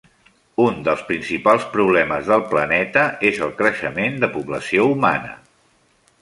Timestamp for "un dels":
0.61-1.01